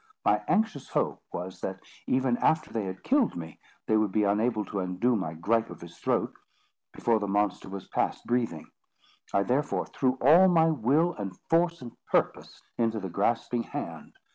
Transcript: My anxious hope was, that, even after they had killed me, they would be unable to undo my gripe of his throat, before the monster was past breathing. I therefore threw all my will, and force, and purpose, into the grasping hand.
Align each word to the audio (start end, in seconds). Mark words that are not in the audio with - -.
My 0.25 0.41
anxious 0.47 0.89
hope 0.89 1.21
was, 1.31 1.61
that, 1.61 1.79
even 2.07 2.35
after 2.37 2.73
they 2.73 2.85
had 2.85 3.03
killed 3.03 3.35
me, 3.35 3.59
they 3.85 3.97
would 3.97 4.11
be 4.11 4.23
unable 4.23 4.65
to 4.65 4.79
undo 4.79 5.15
my 5.15 5.35
gripe 5.35 5.69
of 5.69 5.79
his 5.81 5.95
throat, 5.99 6.33
before 6.91 7.19
the 7.19 7.27
monster 7.27 7.69
was 7.69 7.87
past 7.87 8.25
breathing. 8.25 8.65
I 9.31 9.43
therefore 9.43 9.85
threw 9.85 10.15
all 10.19 10.47
my 10.47 10.71
will, 10.71 11.13
and 11.13 11.37
force, 11.51 11.83
and 11.83 11.91
purpose, 12.07 12.63
into 12.79 12.99
the 12.99 13.09
grasping 13.09 13.61
hand. 13.61 14.15